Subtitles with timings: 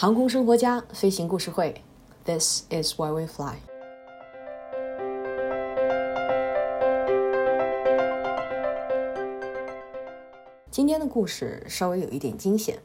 [0.00, 1.74] 航空生活家飞行故事会
[2.24, 3.56] ，This is why we fly。
[10.70, 12.78] 今天的故事稍微有一点惊险。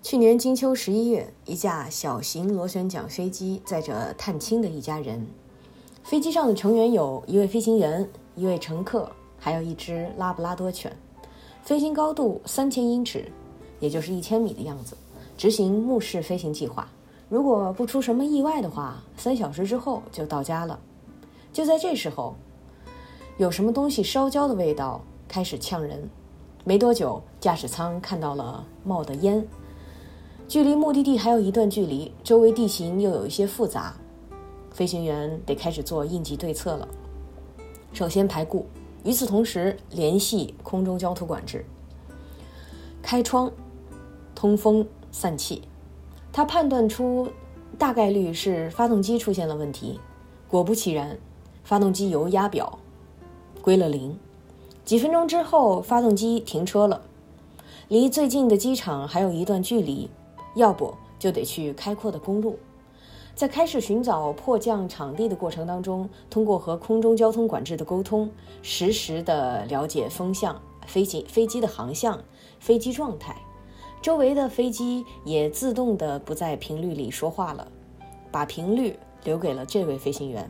[0.00, 5.26] 去年金秋十一月，一架小型螺旋桨飞机载着探亲的一家人，
[6.04, 9.10] 飞机上的成员有一位飞行员、一位乘客，
[9.40, 10.96] 还有一只拉布拉多犬。
[11.64, 13.28] 飞行高度三千英尺，
[13.80, 14.96] 也就是一千米的样子。
[15.38, 16.88] 执行目视飞行计划，
[17.28, 20.76] 如果不出什么意外的话，三小时之后就到家了。
[21.52, 22.34] 就在这时候，
[23.36, 26.10] 有什么东西烧焦的味道开始呛人。
[26.64, 29.46] 没多久，驾驶舱看到了冒的烟。
[30.48, 33.94] 距离目的地还有一段距离，周围地形又有一些复杂，
[34.72, 36.88] 飞行员得开始做应急对策了。
[37.92, 38.66] 首先排固，
[39.04, 41.64] 与此同时联系空中交通管制，
[43.00, 43.48] 开窗，
[44.34, 44.84] 通风。
[45.10, 45.62] 散气，
[46.32, 47.28] 他判断出
[47.76, 49.98] 大概率是发动机出现了问题。
[50.48, 51.18] 果不其然，
[51.64, 52.78] 发动机油压表
[53.60, 54.18] 归了零。
[54.84, 57.02] 几分钟之后，发动机停车了，
[57.88, 60.08] 离最近的机场还有一段距离，
[60.54, 62.58] 要不就得去开阔的公路。
[63.34, 68.30] 在开始寻找迫降场地的过程当中，通过和空中交通管制的沟通，
[68.62, 72.18] 实时的了解风向、飞机飞机的航向、
[72.58, 73.36] 飞机状态。
[74.00, 77.66] 周围的飞机也自动的不在频率里说话了，
[78.30, 80.48] 把频率留给了这位飞行员。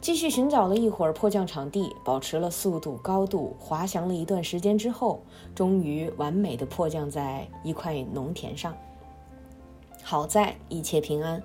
[0.00, 5.22] 继续寻找了一会儿迫降场地，保持了速度、高度，滑翔了一段时间之后，
[5.54, 8.76] 终于完美的迫降在一块农田上。
[10.02, 11.42] 好在一切平安，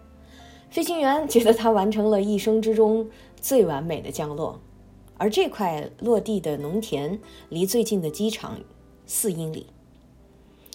[0.69, 3.07] 飞行员觉得他完成了一生之中
[3.39, 4.59] 最完美的降落。
[5.17, 7.17] 而这块落地的农田
[7.47, 8.59] 离最近的机场
[9.05, 9.67] 四英里。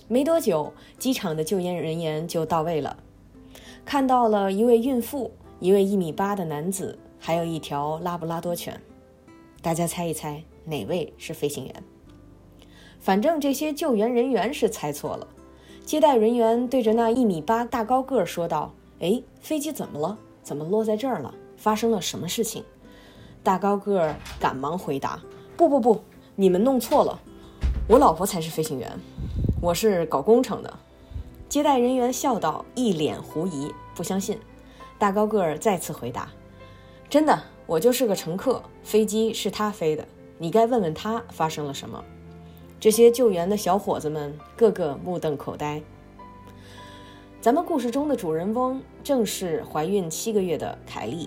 [0.06, 2.96] 没多久，机场的救援人员就到位了，
[3.86, 8.78] 看到了一位孕妇、一位一米八的男子，还有一条拉布拉多犬。
[9.62, 11.82] 大家猜一猜，哪位是飞行员？
[13.00, 15.26] 反正这些救援人员是猜错了。
[15.86, 20.18] 接待人员对着那一米八大高个儿说道：“哎，飞机怎么了？
[20.42, 21.34] 怎么落在这儿了？
[21.56, 22.62] 发生了什么事情？”
[23.42, 25.18] 大高个儿赶忙回答
[25.56, 26.00] ：“不不不，
[26.36, 27.18] 你们弄错了，
[27.88, 28.90] 我老婆才是飞行员。”
[29.64, 30.78] 我是搞工程的，
[31.48, 34.38] 接待人员笑道，一脸狐疑，不相信。
[34.98, 36.28] 大高个儿再次回答
[37.08, 42.04] ：“真的，我就是个乘客，飞机是他飞的，你该问问他发生了什么。”
[42.78, 45.80] 这些救援的小伙子们个个目瞪口呆。
[47.40, 51.26] 咱们故事中的主人翁正是怀孕七个月的凯莉。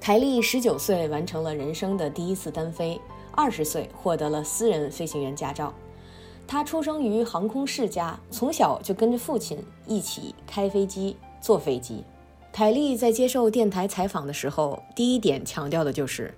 [0.00, 2.98] 凯莉十九岁完成了人生的第一次单飞，
[3.32, 5.70] 二十岁获得了私人飞行员驾照。
[6.52, 12.04] 他出生于航空世家，从小就跟着父亲一起开飞机、坐飞机。
[12.52, 16.34] 凯莉在接受电台采访的时候，第一点强调的就是：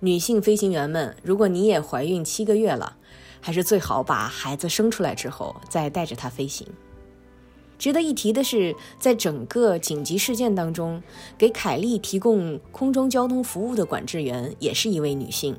[0.00, 2.96] 女性飞行员们，如果你也怀孕七个月了，
[3.42, 6.66] 还是最好把孩子生出来之后再带着他飞行。
[7.78, 11.02] 值得一提的是，在整个紧急事件当中，
[11.36, 15.54] 给凯莉提供空中交通服务的管制员也是一位女性。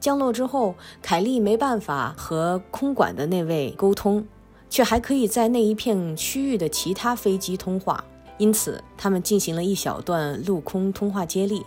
[0.00, 4.26] 降落之后，凯莉没办法和空管的那位沟通，
[4.70, 8.02] 却还可以在那一片区域的其他飞机通话，
[8.38, 11.64] 因此他们进行了一小段陆空通话接力。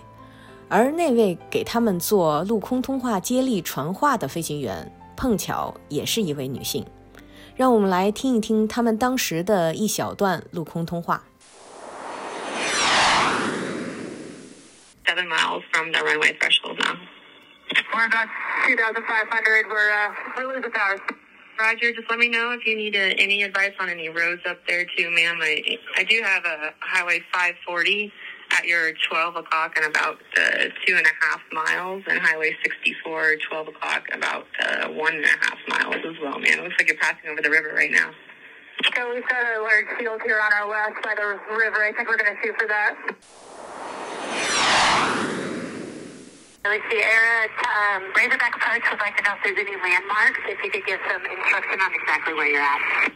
[0.67, 6.83] 而那位给他们做陆空通话接力传话的飞行员，碰巧也是一位女性。
[7.55, 11.23] 让我们来听一听他们当时的一小段陆空通话。
[15.05, 16.97] Seven miles from the runway threshold now.
[17.93, 18.27] We're about
[18.65, 19.67] 2,500.
[19.69, 20.99] We're, uh, we're losing power.
[21.59, 24.57] Roger, just let me know if you need uh, any advice on any roads up
[24.67, 25.37] there too, ma'am.
[25.39, 28.11] I, I do have a Highway 540
[28.51, 33.35] at your 12 o'clock and about uh, two and a half miles, and Highway 64,
[33.47, 36.59] 12 o'clock, about uh, one and a half miles as well, man.
[36.59, 38.09] It looks like you're passing over the river right now.
[38.95, 41.83] So we've got a large field here on our west by the river.
[41.83, 42.95] I think we're going to shoot for that.
[46.62, 50.70] Charlie Sierra, um, Razorback Approach would like to know if there's any landmarks, if you
[50.70, 53.12] could give some instruction on exactly where you're at.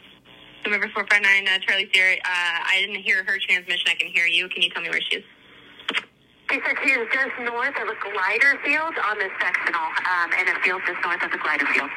[0.65, 1.21] November 459,
[1.51, 3.91] uh, Charlie Sierra, uh, I didn't hear her transmission.
[3.91, 4.49] I can hear you.
[4.49, 5.25] Can you tell me where she is?
[6.51, 10.49] She said she is just north of a glider field on the sectional, um, and
[10.49, 11.91] a field just north of the glider field.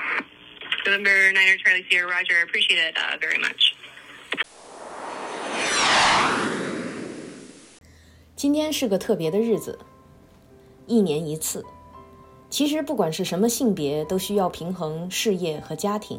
[0.86, 2.36] November 9er, Charlie Sierra, Roger.
[2.40, 3.76] I appreciate it uh, very much.
[8.36, 9.80] 今天是个特别的日子，
[10.91, 11.65] 一年一次，
[12.51, 16.19] 其实不管是什么性别，都需要平衡事业和家庭。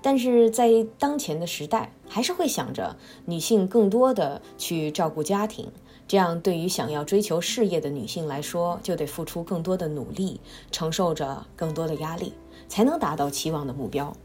[0.00, 2.94] 但是在当前的时代，还是会想着
[3.24, 5.66] 女性更多的去照顾家庭。
[6.06, 12.32] 这样，对于想要追求事业的女性来说，就得付出更多的努力，承受着更多的压力，
[12.68, 14.16] 才能达到期望的目标。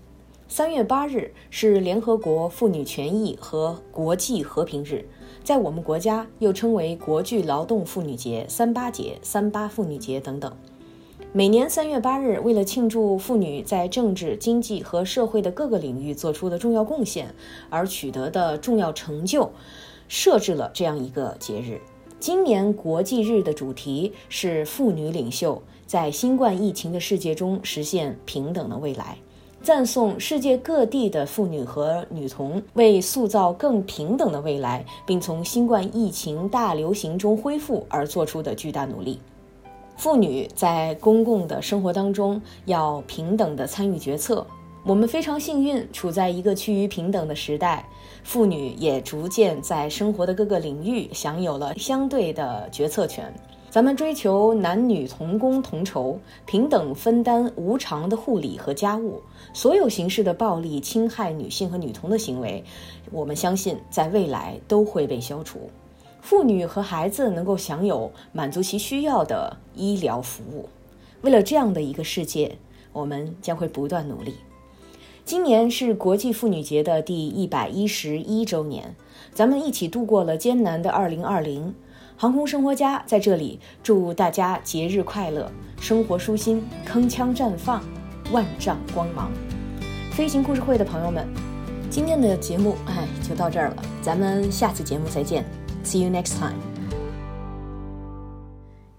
[0.48, 5.10] 三月八日是联合国妇女权益和国际和平日，
[5.44, 10.52] 在我们国家又称为国际劳动妇女节、三八节、三八妇女节等等。
[11.34, 17.34] 每年三月八日，为了庆祝妇女在政治、经济和社会的各个领域做出的重要贡献
[17.70, 19.50] 而取得的重要成就。
[20.08, 21.80] 设置了这样一个节日，
[22.20, 29.18] 今年国际日的主题是妇女领袖在新冠疫情的世界中实现平等的未来，
[29.64, 39.20] 赞颂世界各地的妇女和女童为塑造更平等的未来，并从新冠疫情大流行中恢复而做出的巨大努力。
[39.98, 44.46] 妇女在公共的生活当中要平等的参与决策。
[44.84, 47.88] 我们非常幸运，处在一个趋于平等的时代，
[48.24, 53.32] 妇女也逐渐在生活的各个领域享有了相对的决策权。
[53.72, 59.22] 咱们追求男女同工同酬，平等分担无偿的护理和家务，
[59.54, 62.62] 所有形式的暴力侵害女性和女童的行为，
[63.14, 65.70] 我们相信在未来都会被消除。
[66.20, 70.68] 妇女和孩子能够享有满足其需要的医疗服务。
[71.22, 72.58] 为了这样的一个世界，
[72.92, 74.36] 我们将会不断努力。
[75.24, 78.94] 今年是国际妇女节的第一百一十一周年，
[79.34, 81.74] 咱们一起度过了艰难的二零二零。
[82.21, 85.51] 航空生活家在这里祝大家节日快乐，
[85.81, 87.83] 生活舒心，铿锵绽放，
[88.33, 89.31] 万丈光芒。
[90.13, 91.29] 飞行故事会的朋友们，
[91.91, 95.45] 今天的节目哎就到这儿了，咱们下次节目再见，
[95.85, 96.57] See you next time.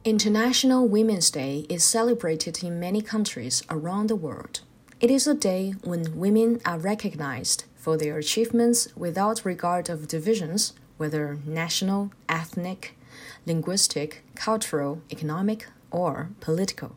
[0.03, 4.61] International Women's Day is celebrated in many countries around the world.
[4.99, 10.71] It is a day when women are recognized for their achievements without regard of divisions,
[10.97, 12.95] whether national, ethnic,
[13.46, 16.96] linguistic, cultural, economic, or political.